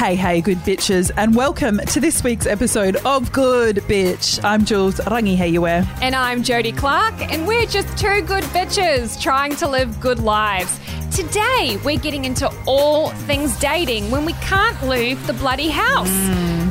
[0.00, 4.42] Hey, hey, good bitches, and welcome to this week's episode of Good Bitch.
[4.42, 5.86] I'm Jules Rangiheuea.
[6.00, 10.80] And I'm Jodie Clark, and we're just two good bitches trying to live good lives.
[11.14, 16.08] Today, we're getting into all things dating when we can't leave the bloody house.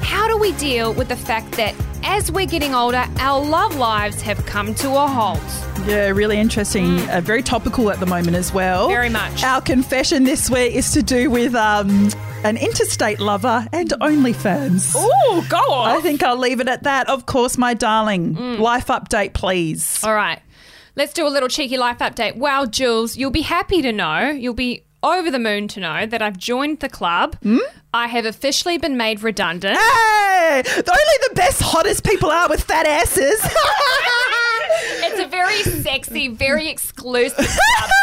[0.04, 4.24] How do we deal with the fact that as we're getting older, our love lives
[4.24, 5.40] have come to a halt?
[5.86, 7.08] Yeah, really interesting.
[7.08, 8.88] Uh, very topical at the moment as well.
[8.88, 8.92] Mm.
[8.92, 9.44] Very much.
[9.44, 12.10] Our confession this week is to do with um,
[12.44, 14.96] an interstate lover and OnlyFans.
[14.96, 15.98] Ooh, go on.
[15.98, 17.10] I think I'll leave it at that.
[17.10, 18.36] Of course, my darling.
[18.36, 18.60] Mm.
[18.60, 20.04] Life update, please.
[20.04, 20.42] All right.
[20.96, 22.36] Let's do a little cheeky life update.
[22.36, 26.22] Wow, Jules, you'll be happy to know, you'll be over the moon to know that
[26.22, 27.38] I've joined the club.
[27.94, 29.78] I have officially been made redundant.
[29.78, 33.40] Hey, only the best, hottest people are with fat asses.
[35.04, 37.90] it's a very sexy, very exclusive club.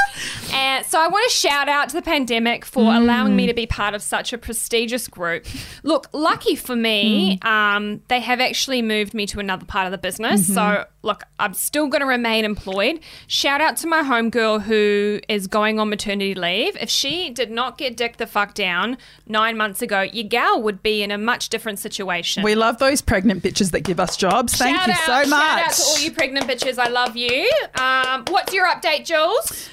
[0.53, 3.49] And so I want to shout out to the pandemic for allowing me mm.
[3.49, 5.45] to be part of such a prestigious group.
[5.83, 7.47] Look, lucky for me, mm.
[7.47, 10.47] um, they have actually moved me to another part of the business.
[10.47, 10.91] So mm-hmm.
[11.03, 13.01] look, I'm still going to remain employed.
[13.27, 16.77] Shout out to my homegirl who is going on maternity leave.
[16.81, 20.83] If she did not get dick the fuck down nine months ago, your gal would
[20.83, 22.43] be in a much different situation.
[22.43, 24.55] we love those pregnant bitches that give us jobs.
[24.57, 25.41] Thank Shout you out, so much.
[25.41, 26.79] Shout out to all you pregnant bitches.
[26.79, 27.51] I love you.
[27.79, 29.69] Um, what's your update, Jules?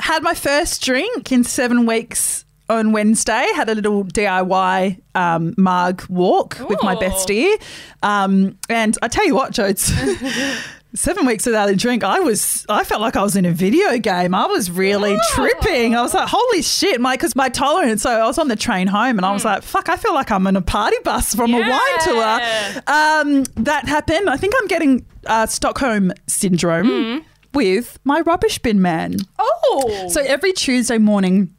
[0.00, 3.46] had my first drink in seven weeks on Wednesday.
[3.54, 7.60] Had a little DIY um, mug walk with my bestie.
[8.02, 9.90] Um, and I tell you what, Jodes.
[10.94, 13.98] Seven weeks without a drink, I was, I felt like I was in a video
[13.98, 14.34] game.
[14.34, 15.94] I was really tripping.
[15.94, 18.02] I was like, holy shit, my, because my tolerance.
[18.02, 20.30] So I was on the train home and I was like, fuck, I feel like
[20.30, 22.40] I'm on a party bus from a wine tour.
[22.86, 24.30] Um, that happened.
[24.30, 27.22] I think I'm getting uh, Stockholm syndrome
[27.52, 29.16] with my rubbish bin man.
[29.38, 31.54] Oh, So every Tuesday morning,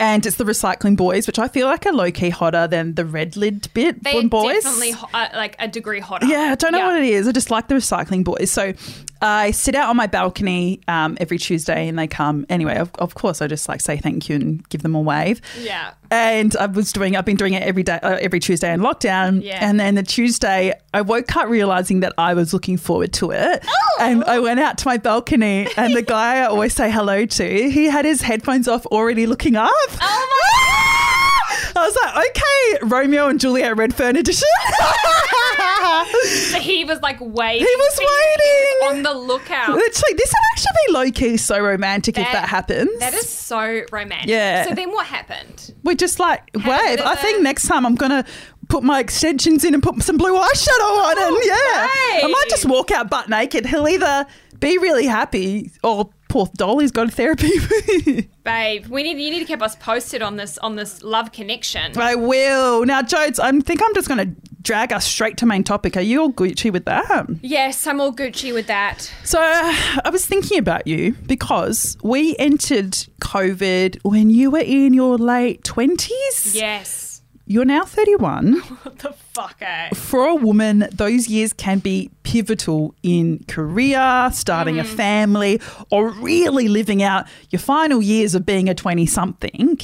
[0.00, 3.04] and it's the recycling boys, which I feel like are low key hotter than the
[3.04, 4.62] red lid bit they're boys.
[4.62, 6.26] definitely ho- uh, like a degree hotter.
[6.26, 6.86] Yeah, I don't know Yeah.
[6.88, 7.28] what it is.
[7.28, 8.50] I just like the recycling boys.
[8.50, 8.72] So
[9.22, 12.46] I sit out on my balcony um, every Tuesday and they come.
[12.48, 15.40] Anyway, of, of course, I just like say thank you and give them a wave.
[15.60, 15.94] Yeah.
[16.10, 19.42] And I was doing, I've been doing it every day, uh, every Tuesday in lockdown.
[19.42, 19.58] Yeah.
[19.60, 23.64] And then the Tuesday, I woke up realizing that I was looking forward to it.
[23.66, 23.98] Oh.
[24.00, 27.70] And I went out to my balcony, and the guy I always say hello to,
[27.70, 29.70] he had his headphones off, already looking up.
[30.00, 30.92] Oh
[31.76, 34.48] I was like, okay, Romeo and Juliet Redfern edition.
[36.50, 37.66] So he was like waiting.
[37.66, 38.96] He was waiting.
[38.96, 39.68] on the lookout.
[39.68, 42.98] Literally, this would actually be low key so romantic if that happens.
[42.98, 44.28] That is so romantic.
[44.28, 44.64] Yeah.
[44.64, 45.74] So then what happened?
[45.84, 47.00] We just like a wave.
[47.00, 48.24] I think next time I'm gonna
[48.68, 52.48] put my extensions in and put some blue eyeshadow on, and oh, yeah, I might
[52.48, 53.66] just walk out butt naked.
[53.66, 54.26] He'll either
[54.58, 57.50] be really happy or poor Dolly's got therapy.
[58.44, 61.96] Babe, we need you need to keep us posted on this on this love connection.
[61.98, 63.40] I will now, Jodes.
[63.40, 64.26] I think I'm just gonna
[64.60, 65.96] drag us straight to main topic.
[65.96, 67.26] Are you all Gucci with that?
[67.40, 69.10] Yes, I'm all Gucci with that.
[69.24, 75.16] So I was thinking about you because we entered COVID when you were in your
[75.16, 76.54] late twenties.
[76.54, 77.05] Yes.
[77.46, 78.54] You're now 31.
[78.82, 79.90] What the fuck, eh?
[79.94, 84.96] For a woman, those years can be pivotal in career, starting a Mm.
[84.96, 89.78] family, or really living out your final years of being a 20 something.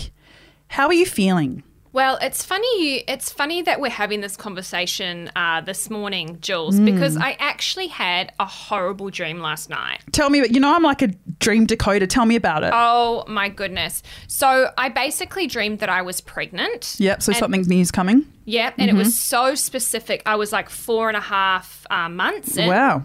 [0.69, 1.62] How are you feeling?
[1.95, 2.99] Well, it's funny.
[3.07, 8.33] It's funny that we're having this conversation uh, this morning, Jules, because I actually had
[8.41, 10.01] a horrible dream last night.
[10.11, 11.09] Tell me, you know, I'm like a
[11.39, 12.09] dream decoder.
[12.09, 12.71] Tell me about it.
[12.73, 14.03] Oh my goodness!
[14.27, 16.97] So I basically dreamed that I was pregnant.
[16.99, 18.25] yep, so and- something new's coming.
[18.47, 20.23] Yep, and it was so specific.
[20.27, 23.05] I was like four and a half uh, months in, Wow.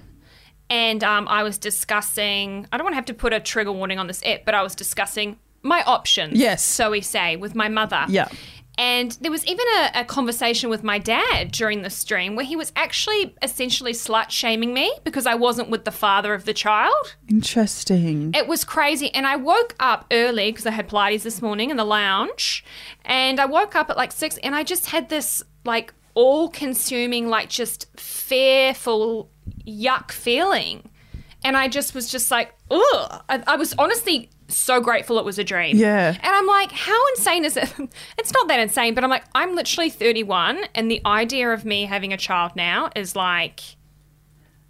[0.70, 2.66] and um, I was discussing.
[2.72, 4.64] I don't want to have to put a trigger warning on this app, but I
[4.64, 6.40] was discussing my options.
[6.40, 6.64] Yes.
[6.64, 8.06] so we say with my mother.
[8.08, 8.30] Yeah.
[8.78, 12.56] And there was even a, a conversation with my dad during the stream where he
[12.56, 17.16] was actually essentially slut shaming me because I wasn't with the father of the child.
[17.28, 18.32] Interesting.
[18.36, 19.14] It was crazy.
[19.16, 22.64] And I woke up early because I had Pilates this morning in the lounge.
[23.04, 27.30] And I woke up at like six and I just had this like all consuming,
[27.30, 29.32] like just fearful,
[29.66, 30.90] yuck feeling.
[31.48, 33.24] And I just was just like, ugh.
[33.30, 35.78] I, I was honestly so grateful it was a dream.
[35.78, 36.10] Yeah.
[36.10, 37.74] And I'm like, how insane is it?
[38.18, 40.60] It's not that insane, but I'm like, I'm literally 31.
[40.76, 43.62] And the idea of me having a child now is like,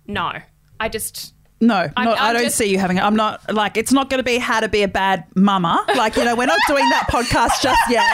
[0.06, 0.31] no.
[0.79, 1.33] I just.
[1.59, 3.01] No, I'm- not, I I'm don't just- see you having it.
[3.03, 5.83] I'm not like it's not going to be how to be a bad mama.
[5.95, 8.06] Like you know, we're not doing that podcast just yet.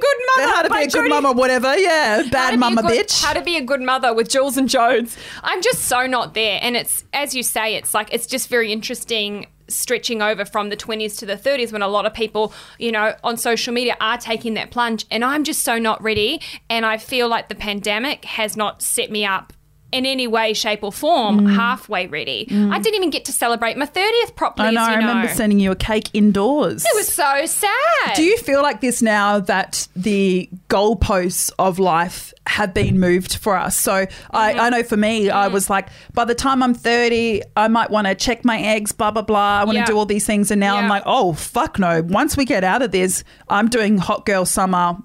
[0.00, 0.52] How to be a good mother.
[0.52, 1.76] How to be a good Jodie- mama, whatever.
[1.76, 3.22] Yeah, bad mama, good- bitch.
[3.22, 5.16] How to be a good mother with Jules and Jones.
[5.42, 6.58] I'm just so not there.
[6.62, 10.76] And it's, as you say, it's like, it's just very interesting stretching over from the
[10.76, 14.18] 20s to the 30s when a lot of people, you know, on social media are
[14.18, 15.06] taking that plunge.
[15.12, 16.40] And I'm just so not ready.
[16.68, 19.52] And I feel like the pandemic has not set me up
[19.92, 21.54] in any way, shape, or form Mm.
[21.56, 22.46] halfway ready.
[22.50, 24.68] I didn't even get to celebrate my 30th properly.
[24.68, 24.82] I know.
[24.82, 26.84] I you remember sending you a cake indoors.
[26.84, 28.14] It was so sad.
[28.16, 33.56] Do you feel like this now that the goalposts of life have been moved for
[33.56, 33.76] us?
[33.76, 34.60] So I, Mm-hmm.
[34.60, 35.52] I know for me, I Mm.
[35.52, 39.10] was like, by the time I'm 30, I might want to check my eggs, blah,
[39.10, 39.60] blah, blah.
[39.60, 39.86] I want to Yeah.
[39.86, 40.50] do all these things.
[40.50, 42.02] And now I'm like, oh, fuck no.
[42.02, 44.96] Once we get out of this, I'm doing hot girl summer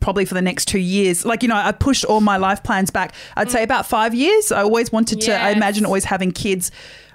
[0.00, 1.24] probably for the next two years.
[1.24, 3.14] Like, you know, I pushed all my life plans back.
[3.36, 3.64] I'd say mm.
[3.64, 4.52] about five years.
[4.52, 6.70] I always wanted to, I imagine always having kids.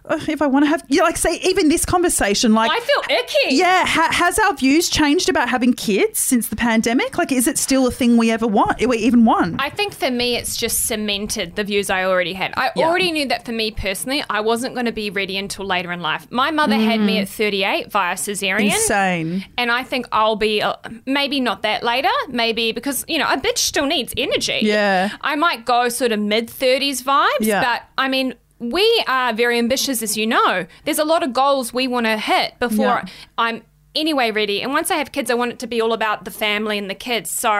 [0.09, 3.55] If I want to have, yeah, like say even this conversation, like I feel icky.
[3.55, 7.17] yeah, ha- has our views changed about having kids since the pandemic?
[7.17, 8.85] Like, is it still a thing we ever want?
[8.85, 9.55] We even want?
[9.61, 12.53] I think for me, it's just cemented the views I already had.
[12.57, 12.85] I Yeah.
[12.87, 16.01] already knew that for me personally, I wasn't going to be ready until later in
[16.01, 16.27] life.
[16.29, 18.73] My mother had me at 38 via cesarean.
[18.73, 19.45] Insane.
[19.57, 23.37] And I think I'll be uh, maybe not that later, maybe because you know a
[23.37, 24.59] bitch still needs energy.
[24.63, 25.09] Yeah.
[25.21, 27.61] I might go sort of mid thirties vibes, Yeah.
[27.63, 30.65] but I mean we are very ambitious, as you know.
[30.85, 33.05] There's a lot of goals we want to hit before Yeah.
[33.37, 33.63] I'm
[33.95, 34.61] anyway ready.
[34.61, 36.89] And once I have kids, I want it to be all about the family and
[36.89, 37.29] the kids.
[37.29, 37.51] So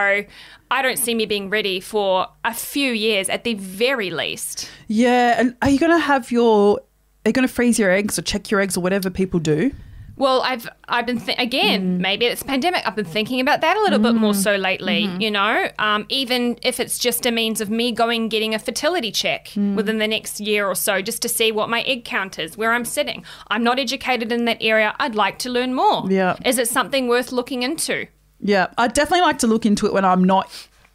[0.70, 4.70] I don't see me being ready for a few years at the very least.
[4.88, 6.80] Yeah, and are you going to have your?
[7.24, 9.72] Are you going to freeze your eggs or check your eggs or whatever people do?
[10.16, 11.42] Well, I've I've been th- Mm.
[11.42, 11.98] again.
[11.98, 12.82] Maybe it's pandemic.
[12.86, 15.06] I've been thinking about that a little bit more so lately.
[15.06, 15.20] Mm-hmm.
[15.20, 19.10] You know, um, even if it's just a means of me going getting a fertility
[19.10, 19.74] check Mm.
[19.74, 22.72] within the next year or so, just to see what my egg count is, where
[22.72, 23.24] I'm sitting.
[23.48, 24.94] I'm not educated in that area.
[25.00, 26.04] I'd like to learn more.
[26.08, 26.36] Yeah.
[26.44, 28.06] is it something worth looking into?
[28.40, 30.48] Yeah, I'd definitely like to look into it when I'm not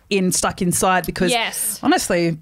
[0.10, 1.80] in stuck inside because Yes.
[1.84, 2.38] honestly,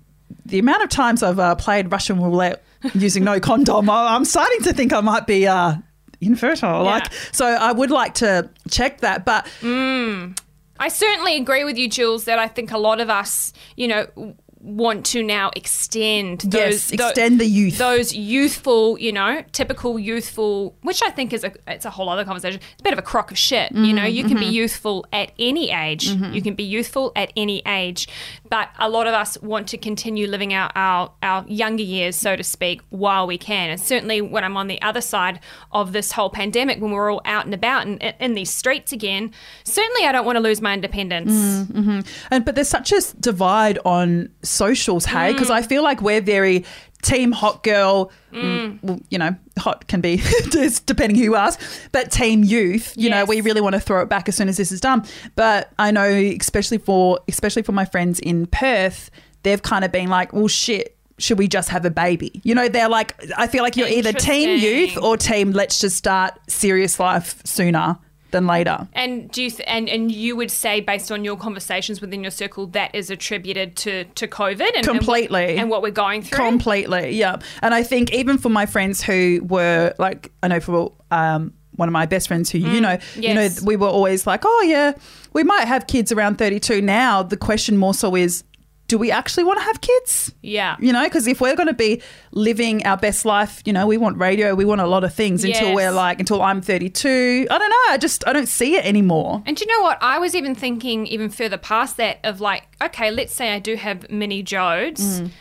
[0.46, 2.64] the amount of times I've uh, played Russian roulette
[2.94, 5.76] using no condom, I- I'm starting to think I might be uh,
[6.22, 6.84] infertile.
[6.84, 6.92] Yeah.
[6.92, 10.38] Like, so I would like to check that, but mm.
[10.80, 14.36] I certainly agree with you, Jules, that I think a lot of us, you know,
[14.60, 17.78] want to now extend those tho- extend the youth.
[17.78, 22.26] those youthful, you know, typical youthful, which I think is a it's a whole other
[22.26, 22.60] conversation.
[22.60, 23.72] It's a bit of a crock of shit.
[23.72, 24.54] you know, you can be mm-hmm.
[24.54, 26.10] youthful at any age.
[26.10, 26.34] Mm-hmm.
[26.34, 28.08] You can be youthful at any age,
[28.50, 32.36] but a lot of us want to continue living out our our younger years, so
[32.36, 33.70] to speak, while we can.
[33.70, 35.40] And certainly when I'm on the other side
[35.72, 38.92] of this whole pandemic, when we're all out and about and in, in these streets
[38.92, 39.32] again,
[39.64, 41.32] certainly I don't want to lose my independence.
[41.32, 42.00] Mm, mm-hmm.
[42.32, 45.32] And but there's such a divide on socials, hey?
[45.32, 45.34] Mm.
[45.34, 46.66] Because I feel like we're very
[47.08, 48.12] team hot girl.
[48.32, 50.18] mm, Well, you know, hot can be
[50.52, 51.60] just depending who you ask,
[51.92, 52.94] but team youth.
[52.96, 55.06] You know, we really want to throw it back as soon as this is done.
[55.36, 59.10] But I know, especially for especially for my friends in Perth,
[59.44, 60.94] they've kind of been like, well, shit.
[61.20, 62.42] Should we just have a baby?
[62.44, 65.96] You know, they're like, I feel like you're either team youth or team let's just
[65.98, 67.98] start serious life sooner
[68.32, 68.88] than later.
[68.94, 72.32] And do you th- and and you would say based on your conversations within your
[72.32, 75.42] circle that is attributed to to COVID and Completely.
[75.44, 76.38] and what, and what we're going through.
[76.38, 77.38] Completely, yeah.
[77.62, 81.88] And I think even for my friends who were like, I know for um, one
[81.88, 84.66] of my best friends who you know, you know, Mm, we were always like, oh
[84.68, 84.94] yeah,
[85.34, 86.82] we might have kids around thirty-two.
[86.82, 88.44] Now the question more so is,
[88.88, 90.34] do we actually want to have kids?
[90.42, 90.78] yeah.
[90.80, 92.02] You know, because if we're going to be
[92.32, 95.44] living our best life, you know, we want radio, we want a lot of things
[95.44, 97.48] until we're like, until I'm 32.
[97.50, 97.76] I don't know.
[97.90, 99.44] I just, I don't see it anymore.
[99.46, 99.98] And do you know what?
[100.02, 103.76] I was even thinking even further past that of like, okay, let's say I do
[103.76, 105.22] have mini Jodes.
[105.22, 105.32] Mm.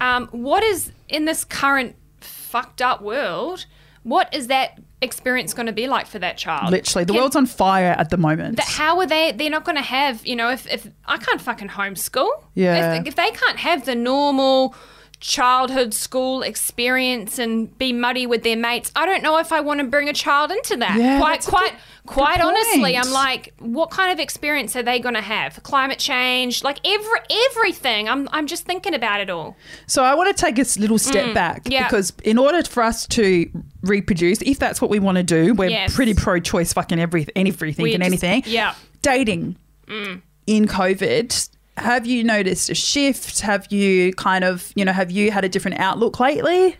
[0.00, 3.66] Um, what is in this current fucked up world?
[4.06, 6.70] What is that experience going to be like for that child?
[6.70, 8.56] Literally, the Can- world's on fire at the moment.
[8.56, 11.40] that how are they they're not going to have you know if, if i can't
[11.40, 12.94] fucking homeschool Yeah.
[13.00, 14.74] if, if they can't have the normal
[15.20, 19.80] childhood school experience and be muddy with their mates i don't know if i want
[19.80, 23.04] to bring a child into that Yeah, quite quite good- quite good honestly point.
[23.06, 27.18] i'm like what kind of experience are they going to have climate change like every
[27.50, 29.56] everything i'm i'm just thinking about it all
[29.86, 31.88] So I want to take a little step back Mm, yeah.
[31.88, 33.50] because in order for us to
[33.82, 35.94] reproduce, if that's what we want to do, we're Yes.
[35.94, 38.42] pretty pro-choice, fucking every, everything We and anything.
[38.46, 38.74] yeah.
[39.02, 39.56] Dating
[39.88, 43.40] in COVID, have you noticed a shift?
[43.40, 46.76] Have you kind of, you know, have you had a different outlook lately?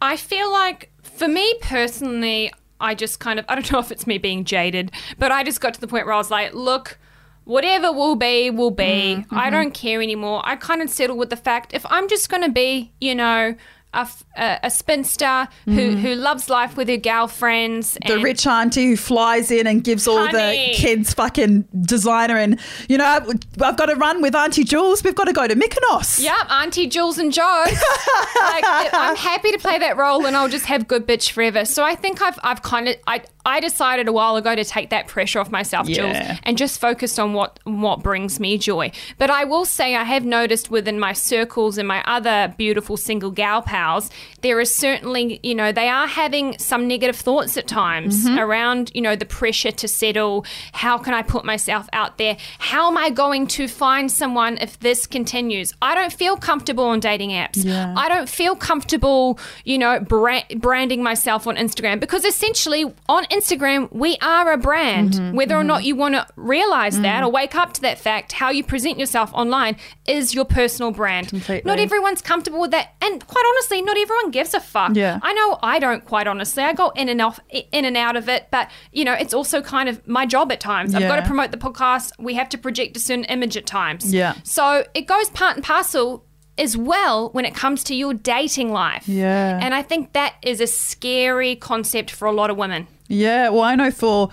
[0.00, 4.06] I feel like for me personally, I just kind of I don't know if it's
[4.06, 6.98] me being jaded, but I just got to the point where I was like, look,
[7.44, 8.84] whatever will be, will be.
[8.84, 9.50] Mm, I mm-hmm.
[9.50, 10.42] don't care anymore.
[10.44, 13.54] I kind of settle with the fact if I'm just going to be, you know,
[13.94, 17.94] a, a- a spinster who, who loves life with her girlfriends.
[17.94, 18.12] Mm-hmm.
[18.18, 20.72] the rich auntie who flies in and gives all Honey.
[20.72, 22.58] the kids fucking designer and
[22.88, 23.28] you know I've,
[23.60, 25.02] I've got to run with Auntie Jules.
[25.04, 26.20] We've got to go to Mykonos.
[26.22, 27.64] Yep, Auntie Jules and Joe.
[27.66, 31.64] like, I'm happy to play that role, and I'll just have good bitch forever.
[31.64, 34.90] So I think I've I've kind of I I decided a while ago to take
[34.90, 35.96] that pressure off myself, Yeah.
[35.96, 38.90] Jules, and just focus on what what brings me joy.
[39.18, 43.30] But I will say I have noticed within my circles and my other beautiful single
[43.30, 44.10] gal pals,
[44.40, 48.38] there is certainly you know they are having some negative thoughts at times mm-hmm.
[48.38, 50.44] around you know the pressure to settle.
[50.72, 52.36] How can I put myself out there?
[52.58, 55.72] How am I going to find someone if this continues?
[55.82, 57.64] I don't feel comfortable on dating apps.
[57.64, 57.94] Yeah.
[57.96, 63.90] I don't feel comfortable, you know, bra- branding myself on Instagram because essentially on Instagram
[63.92, 65.12] we are a brand.
[65.12, 68.32] Mm-hmm, Whether or not you want to realize that or wake up to that fact,
[68.32, 69.76] how you present yourself online
[70.06, 71.28] is your personal brand.
[71.28, 71.68] Completely.
[71.68, 74.94] Not everyone's comfortable with that, and quite honestly, not everyone gives a fuck.
[74.94, 75.18] Yeah.
[75.22, 76.04] I know I don't.
[76.04, 79.14] Quite honestly, I go in and off, in and out of it, but you know,
[79.14, 80.94] it's also kind of my job at times.
[80.94, 82.12] I've got to promote the podcast.
[82.18, 84.12] We have to project a certain image at times.
[84.12, 84.34] Yeah.
[84.44, 86.24] So it goes part and parcel
[86.56, 89.08] as well when it comes to your dating life.
[89.08, 89.58] Yeah.
[89.60, 92.86] And I think that is a scary concept for a lot of women.
[93.08, 94.30] Yeah, well, I know for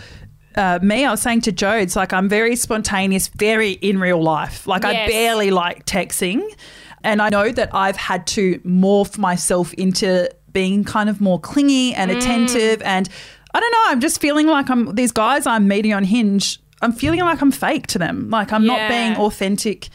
[0.55, 4.21] uh, me, I was saying to Joe, it's like I'm very spontaneous, very in real
[4.21, 4.67] life.
[4.67, 6.41] Like I barely like texting.
[7.03, 11.93] And I know that I've had to morph myself into being kind of more clingy
[11.93, 12.81] and attentive.
[12.83, 13.09] And
[13.53, 16.59] I don't know, I'm just feeling like I'm these guys I'm meeting on Hinge.
[16.81, 18.29] I'm feeling like I'm fake to them.
[18.29, 19.89] Like I'm not being authentic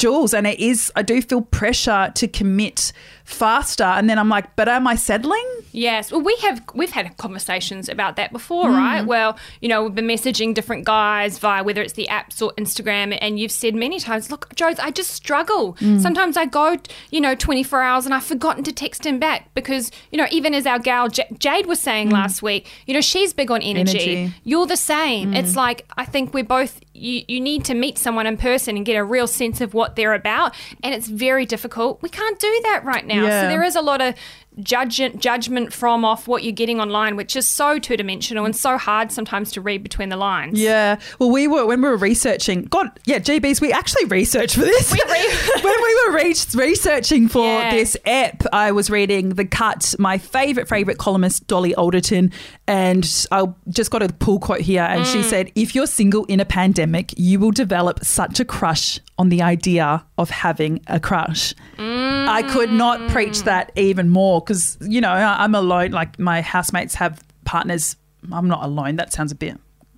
[0.00, 0.34] Jules.
[0.34, 2.92] And it is, I do feel pressure to commit
[3.24, 3.84] faster.
[3.84, 5.46] And then I'm like, but am I settling?
[5.72, 6.10] Yes.
[6.10, 8.76] Well, we have we've had conversations about that before, Mm.
[8.76, 9.06] right?
[9.06, 13.16] Well, you know, we've been messaging different guys via whether it's the apps or Instagram,
[13.20, 15.74] and you've said many times, "Look, Jules, I just struggle.
[15.74, 16.00] Mm.
[16.00, 16.76] Sometimes I go,
[17.10, 20.52] you know, 24 hours and I've forgotten to text him back because, you know, even
[20.54, 23.98] as our gal J- Jade was saying last week, you know, she's big on energy.
[23.98, 24.02] Mm.
[24.22, 24.34] Energy.
[24.42, 25.34] You're the same.
[25.34, 26.80] It's like I think we're both.
[27.00, 29.96] You, you need to meet someone in person and get a real sense of what
[29.96, 32.02] they're about, and it's very difficult.
[32.02, 33.24] We can't do that right now.
[33.24, 33.42] Yeah.
[33.42, 34.14] So there is a lot of
[34.62, 38.76] judgment judgment from off what you're getting online, which is so two dimensional and so
[38.78, 40.58] hard sometimes to read between the lines.
[40.60, 40.98] Yeah.
[41.18, 42.64] Well, we were when we were researching.
[42.64, 43.60] God, yeah, GBs.
[43.60, 44.92] We actually researched for this.
[44.92, 47.70] We re- when we were re- researching for Yeah.
[47.70, 49.94] this app, I was reading the cut.
[49.98, 52.32] My favorite favorite columnist, Dolly Alderton,
[52.66, 55.12] and I just got a pull quote here, and Mm.
[55.12, 59.28] she said, "If you're single in a pandemic, you will develop such a crush on
[59.28, 65.00] the idea of having a crush." I could not preach that even more because you
[65.00, 65.92] know I- I'm alone.
[65.92, 67.96] Like my housemates have partners.
[68.32, 68.96] I'm not alone.
[68.96, 69.56] That sounds a bit,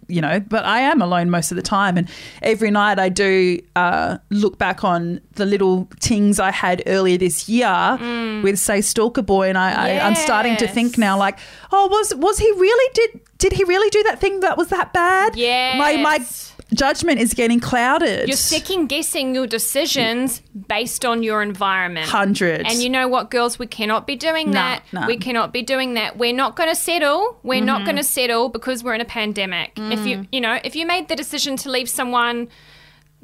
[0.09, 1.97] you know, but I am alone most of the time.
[1.99, 2.09] And
[2.43, 7.49] every night I do uh, look back on the little tings I had earlier this
[7.49, 7.99] year
[8.45, 11.39] with say Stalker Boy, and I, I I'm starting to think now like,
[11.73, 14.93] oh, was was he really did did he really do that thing that was that
[14.93, 15.35] bad?
[15.35, 16.52] Yeah, my my Yes.
[16.75, 18.29] Judgment is getting clouded.
[18.29, 22.09] You're second guessing your decisions based on your environment.
[22.09, 22.67] Hundred.
[22.67, 24.83] And you know what, girls, we cannot be doing that.
[25.07, 26.17] We cannot be doing that.
[26.19, 27.39] We're not going to settle.
[27.43, 27.67] We're Mm-hmm.
[27.67, 29.73] not going to settle because we're in a pandemic.
[29.77, 30.07] If Mm.
[30.09, 32.49] you, you know, if you made the decision to leave someone,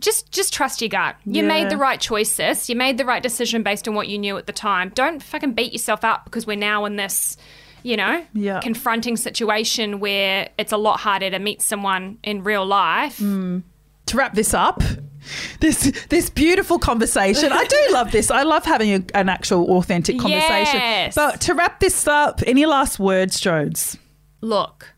[0.01, 1.17] just just trust your gut.
[1.25, 1.49] You Yeah.
[1.49, 2.69] made the right choice, sis.
[2.69, 4.93] You made the right decision based on what you knew at the time.
[4.95, 7.37] Don't fucking beat yourself up because we're now in this,
[7.83, 8.61] you know, Yeah.
[8.61, 13.19] confronting situation where it's a lot harder to meet someone in real life.
[13.19, 13.63] Mm.
[14.07, 14.83] to wrap this up,
[15.61, 17.53] this this beautiful conversation.
[17.53, 18.31] I do love this.
[18.31, 20.81] I love having a, an actual authentic conversation.
[20.81, 21.15] Yes.
[21.15, 23.99] But to wrap this up, any last words, Jodes?
[24.41, 24.95] look,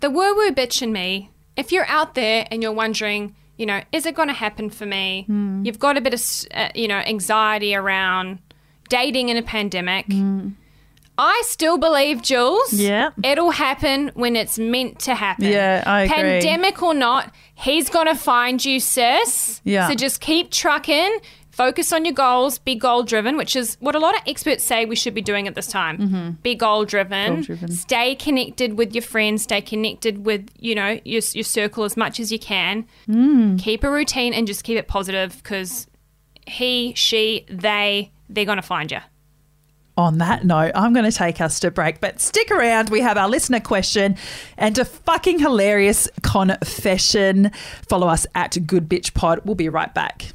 [0.00, 3.80] the woo woo bitch in me, if you're out there and you're wondering, you know,
[3.92, 5.24] is it going to happen for me?
[5.64, 8.40] You've got a bit of, uh, you know, anxiety around
[8.90, 10.06] dating in a pandemic.
[11.18, 12.72] I still believe, Jules.
[12.72, 13.10] Yeah.
[13.24, 15.46] It'll happen when it's meant to happen.
[15.46, 16.16] Yeah, I agree.
[16.16, 19.60] Pandemic or not, he's going to find you, sis.
[19.64, 19.88] Yeah.
[19.88, 21.18] So just keep trucking.
[21.50, 22.58] Focus on your goals.
[22.58, 25.48] Be goal driven, which is what a lot of experts say we should be doing
[25.48, 25.98] at this time.
[25.98, 26.30] Mm-hmm.
[26.42, 27.42] Be goal driven.
[27.68, 29.42] Stay connected with your friends.
[29.42, 32.86] Stay connected with you know your your circle as much as you can.
[33.08, 33.58] Mm.
[33.58, 35.88] Keep a routine and just keep it positive because
[36.46, 39.00] he, she, they, they're gonna find you.
[39.98, 42.88] On that note, I'm going to take us to break, but stick around.
[42.88, 44.16] We have our listener question
[44.56, 47.50] and a fucking hilarious confession.
[47.88, 49.40] Follow us at Good Bitch Pod.
[49.44, 50.26] We'll be right back.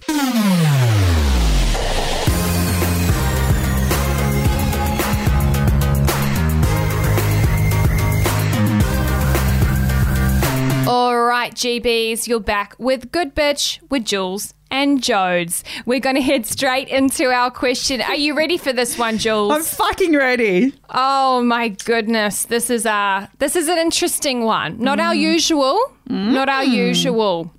[11.54, 15.64] Right, GBs, you're back with Good Bitch with Jules and Jodes.
[15.86, 18.02] We're going to head straight into our question.
[18.02, 19.52] Are you ready for this one, Jules?
[19.52, 20.74] I'm fucking ready.
[20.90, 24.80] Oh my goodness, this is a this is an interesting one.
[24.80, 25.80] Not our usual.
[26.08, 27.52] Not our usual.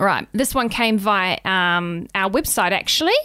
[0.00, 3.18] Right, this one came via um, our website actually.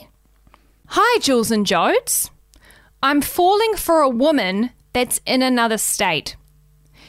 [0.87, 2.29] Hi, Jules and Jodes.
[3.01, 6.35] I'm falling for a woman that's in another state.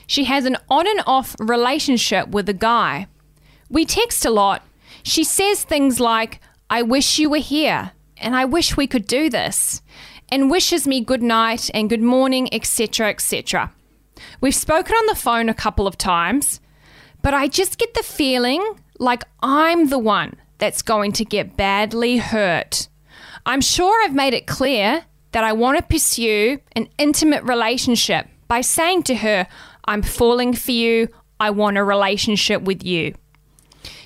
[0.06, 3.06] She has an on and off relationship with a guy.
[3.68, 4.62] We text a lot.
[5.02, 9.28] She says things like, I wish you were here, and I wish we could do
[9.28, 9.82] this,
[10.28, 13.72] and wishes me good night and good morning, etc., etc.
[14.40, 16.60] We've spoken on the phone a couple of times,
[17.22, 18.62] but I just get the feeling
[18.98, 22.88] like I'm the one that's going to get badly hurt.
[23.46, 28.60] I'm sure I've made it clear that I want to pursue an intimate relationship by
[28.60, 29.46] saying to her,
[29.86, 31.08] I'm falling for you,
[31.40, 33.14] I want a relationship with you.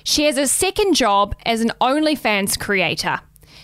[0.03, 3.19] She has a second job as an OnlyFans creator.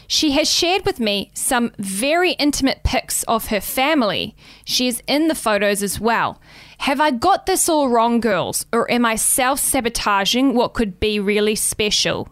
[0.08, 4.36] She has shared with me some very intimate pics of her family.
[4.64, 6.40] She is in the photos as well.
[6.80, 11.20] Have I got this all wrong, girls, or am I self sabotaging what could be
[11.20, 12.30] really special?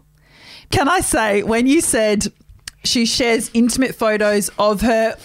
[0.70, 2.32] Can I say, when you said
[2.84, 5.16] she shares intimate photos of her.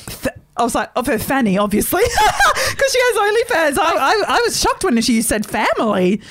[0.59, 2.03] I was like, oh, of her fanny, obviously,
[2.69, 3.81] because she has OnlyFans.
[3.81, 6.21] I, I, I was shocked when she said family.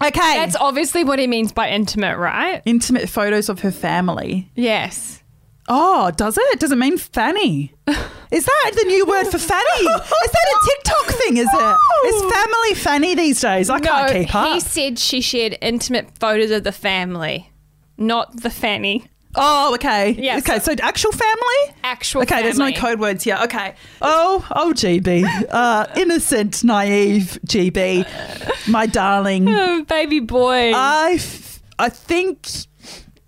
[0.00, 0.10] Okay.
[0.36, 2.62] That's obviously what he means by intimate, right?
[2.64, 4.50] intimate photos of her family.
[4.54, 5.22] Yes.
[5.70, 6.60] Oh, does it?
[6.60, 7.74] Does it mean fanny?
[8.30, 9.82] Is that the new word for fanny?
[9.82, 11.36] Is that a TikTok thing?
[11.38, 11.76] Is it?
[12.06, 13.68] Is family fanny these days?
[13.68, 14.54] I can't keep up.
[14.54, 17.50] he said she shared intimate photos of the family,
[17.98, 19.06] not the fanny.
[19.34, 20.10] Oh, okay.
[20.12, 20.48] Yes.
[20.48, 21.74] Okay, so actual family?
[21.84, 22.80] Actual Okay, there's no family.
[22.80, 23.38] code words here.
[23.42, 23.74] Okay.
[24.00, 25.24] Oh, oh, GB.
[25.50, 28.68] Uh, innocent, naive GB.
[28.68, 29.46] My darling.
[29.58, 30.72] Oh, baby boy.
[30.74, 32.48] I, f- I think,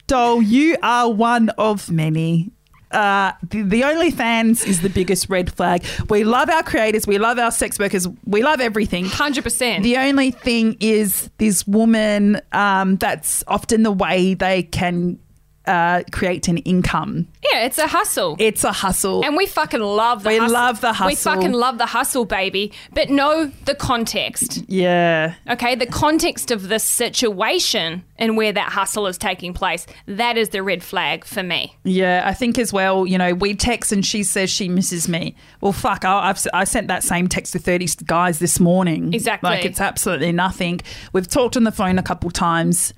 [0.06, 2.50] doll, you are one of many.
[2.90, 5.84] Uh, the, the OnlyFans is the biggest red flag.
[6.08, 7.06] We love our creators.
[7.06, 8.08] We love our sex workers.
[8.24, 9.04] We love everything.
[9.04, 9.82] 100%.
[9.82, 15.18] The only thing is this woman, um, that's often the way they can
[15.66, 17.28] uh, create an income.
[17.52, 18.34] yeah, it's a hustle.
[18.38, 19.24] It's a hustle.
[19.24, 20.54] and we fucking love the We hustle.
[20.54, 21.06] love the hustle.
[21.06, 22.72] We fucking love the hustle, baby.
[22.92, 24.64] But know the context.
[24.68, 25.34] yeah.
[25.48, 29.86] Okay, the context of this situation and where that hustle is taking place.
[30.06, 31.76] That is the red flag for me.
[31.84, 35.36] Yeah, I think as well, you know, we text and she says she misses me.
[35.60, 39.12] Well, fuck, I, I've, I sent that same text to 30 guys this morning.
[39.14, 39.48] Exactly.
[39.50, 40.80] Like, it's absolutely nothing.
[41.12, 42.92] We've talked on the phone a couple times.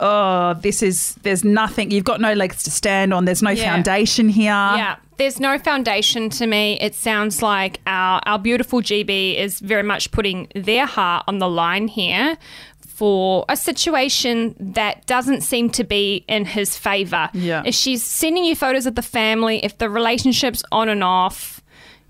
[0.00, 1.90] Oh, this is, there's nothing.
[1.90, 3.24] You've got no legs to stand on.
[3.24, 3.72] There's no Yeah.
[3.72, 4.50] foundation here.
[4.52, 6.78] Yeah, there's no foundation to me.
[6.80, 11.48] It sounds like our our beautiful GB is very much putting their heart on the
[11.48, 12.36] line here
[12.80, 17.28] for a situation that doesn't seem to be in his favor.
[17.32, 17.62] Yeah.
[17.64, 21.60] If she's sending you photos of the family, if the relationship's on and off,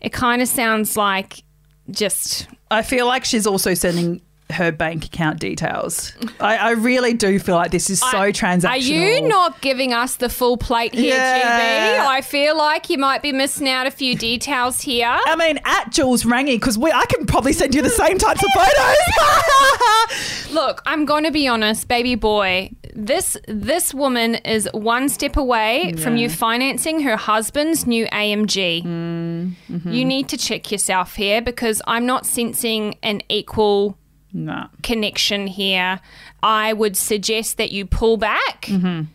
[0.00, 1.42] it kind of sounds like
[1.90, 4.20] just I feel like she's also sending
[4.52, 6.12] her bank account details.
[6.40, 8.70] I, I really do feel like this is so I- transactional.
[8.70, 11.98] Are you not giving us the full plate here, Yeah.
[12.04, 12.06] GB?
[12.08, 15.16] I feel like you might be missing out a few details here.
[15.26, 18.50] I mean, at Jules Rangi, because I can probably send you the same types of
[18.54, 20.52] photos.
[20.52, 22.70] Look, I'm going to be honest, baby boy.
[22.94, 28.84] This this woman is one step away from you financing her husband's new AMG.
[28.84, 29.90] Mm, mm-hmm.
[29.92, 33.96] You need to check yourself here because I'm not sensing an equal
[34.32, 34.68] no.
[34.82, 36.00] connection here.
[36.42, 39.08] I would suggest that you pull back and,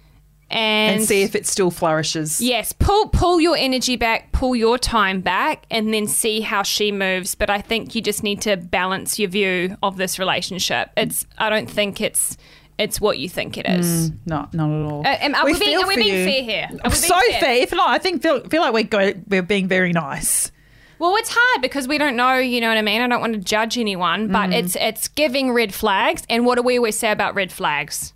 [0.50, 2.40] And see if it still flourishes.
[2.40, 6.92] Yes, pull pull your energy back, pull your time back, and then see how she
[6.92, 7.36] moves.
[7.36, 10.90] But I think you just need to balance your view of this relationship.
[10.96, 12.38] It's I don't think it's
[12.78, 14.12] it's what you think it is.
[14.26, 15.02] No, not at all.
[15.02, 16.26] Uh, am- are we, being, feel are we for being you.
[16.26, 16.68] fair here?
[16.72, 17.56] Are we being so fair.
[17.64, 20.52] If not, I think feel, feel like we go, we're being very nice.
[21.00, 22.38] Well, it's hard because we don't know.
[22.38, 23.02] You know what I mean?
[23.02, 24.56] I don't want to judge anyone, but Mm.
[24.56, 26.24] it's it's giving red flags.
[26.30, 28.14] And what do we always say about red flags?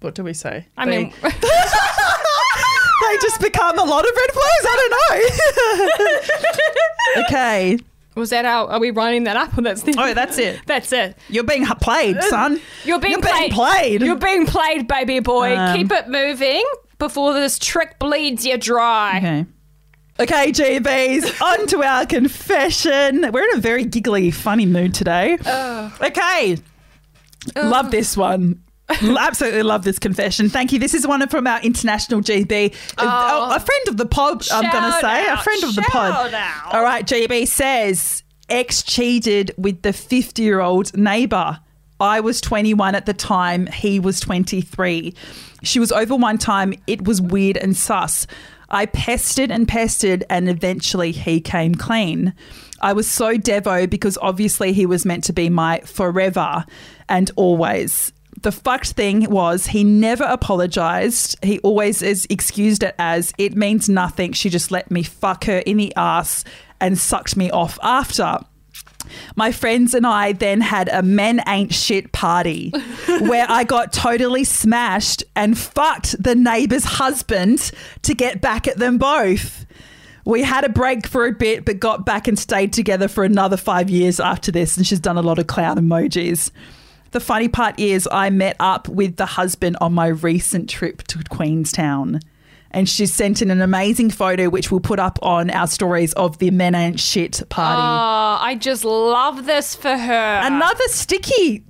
[0.00, 0.66] What do we say?
[0.76, 4.64] I They- mean, they just become a lot of red flags.
[4.64, 4.92] I don't
[7.16, 7.22] know.
[7.24, 7.78] okay.
[8.14, 8.68] was that our?
[8.70, 9.56] Are we writing that up?
[9.56, 9.94] Or that's the.
[9.98, 10.60] Oh, that's it.
[10.66, 11.16] That's it.
[11.28, 12.60] You're being played, son.
[12.84, 13.52] You're being, played.
[13.52, 14.02] played.
[14.02, 15.56] You're being played, baby boy.
[15.56, 16.64] Um, Keep it moving
[16.98, 19.18] before this trick bleeds you dry.
[19.18, 19.46] Okay.
[20.18, 23.30] Okay, GBs, on to our confession.
[23.32, 25.38] We're in a very giggly, funny mood today.
[26.00, 26.58] Okay.
[27.56, 28.62] Love this one.
[28.90, 30.48] Absolutely love this confession.
[30.48, 30.78] Thank you.
[30.78, 33.48] This is one from our international GB, a, uh, oh.
[33.52, 33.56] oh.
[33.56, 34.46] a friend of the pod.
[34.50, 36.34] I'm going to Shout say a friend of the pod.
[36.34, 36.74] out.
[36.74, 41.60] All right, GB says ex cheated with the 50 year old neighbor.
[42.00, 45.14] I was 21 at the time, he was 23.
[45.62, 46.72] She was over one time.
[46.86, 48.26] It was weird and sus.
[48.70, 52.34] I pestered and pestered, and eventually he came clean.
[52.80, 56.64] I was so devo because obviously he was meant to be my forever
[57.08, 58.12] and always.
[58.42, 61.44] The fucked thing was he never apologized.
[61.44, 64.32] He always is excused it as it means nothing.
[64.32, 66.44] She just let me fuck her in the ass
[66.80, 68.38] and sucked me off after.
[69.36, 72.70] My friends and I then had a men ain't shit party
[73.20, 77.70] where I got totally smashed and fucked the neighbor's husband
[78.02, 79.66] to get back at them both.
[80.24, 83.56] We had a break for a bit, but got back and stayed together for another
[83.56, 84.76] five years after this.
[84.76, 86.50] And she's done a lot of clown emojis.
[87.12, 91.24] The funny part is, I met up with the husband on my recent trip to
[91.28, 92.20] Queenstown.
[92.72, 96.38] And she sent in an amazing photo, which we'll put up on our stories of
[96.38, 97.80] the men ain't shit party.
[97.80, 100.40] Oh, I just love this for her.
[100.42, 101.64] Another sticky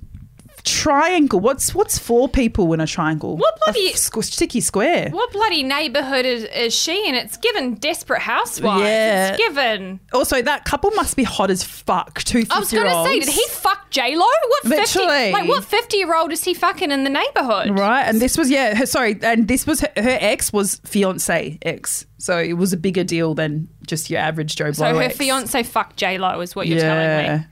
[0.63, 1.39] triangle.
[1.39, 3.37] What's what's four people in a triangle?
[3.37, 5.09] What bloody- A f- squ- sticky square?
[5.11, 7.15] what bloody neighborhood is, is she in?
[7.15, 8.81] It's given Desperate Housewives.
[8.83, 9.29] Yeah.
[9.29, 9.99] It's given.
[10.13, 12.23] Also, that couple must be hot as fuck.
[12.23, 14.25] Two I was going to say, did he fuck J Lo?
[14.25, 14.99] What fifty?
[15.05, 17.77] Like what fifty-year-old is he fucking in the neighborhood?
[17.77, 18.75] Right, and this was yeah.
[18.75, 22.77] Her, sorry, and this was her, her ex was fiance ex, so it was a
[22.77, 25.17] bigger deal than just your average Joe So Blow her ex.
[25.17, 27.45] fiance fucked J Lo, is what you're telling me.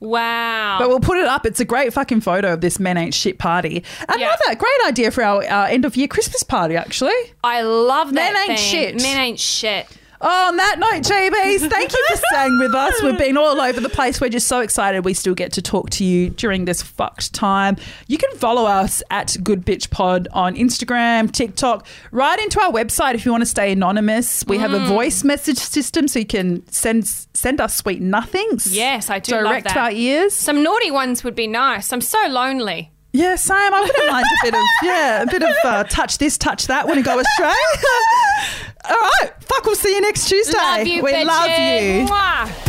[0.00, 0.76] Wow.
[0.78, 1.46] But we'll put it up.
[1.46, 3.82] It's a great fucking photo of this men ain't shit party.
[4.08, 4.54] Another Yeah.
[4.54, 7.14] great idea for our uh, end of year Christmas party, actually.
[7.42, 8.32] I love that.
[8.32, 8.70] Men ain't thing.
[8.92, 9.02] shit.
[9.02, 9.86] Men ain't shit.
[10.20, 12.94] Oh, on that note, JBs, thank you for staying with us.
[13.02, 14.20] We've been all over the place.
[14.20, 17.76] We're just so excited we still get to talk to you during this fucked time.
[18.06, 23.14] You can follow us at Good Bitch Pod on Instagram, TikTok, right into our website
[23.14, 24.44] if you want to stay anonymous.
[24.46, 24.86] We have a Mm.
[24.88, 28.74] voice message system so you can send send us sweet nothings.
[28.74, 29.76] Yes, I do love Direct that.
[29.76, 30.32] our ears.
[30.34, 31.92] Some naughty ones would be nice.
[31.92, 32.90] I'm so lonely.
[33.16, 36.36] Yeah, Sam, I wouldn't mind a bit of yeah, a bit of uh, touch this,
[36.36, 37.46] touch that when it go astray.
[38.84, 39.64] All right, fuck.
[39.64, 40.58] We'll see you next Tuesday.
[40.58, 42.06] Love you, we love you.
[42.06, 42.65] Mwah.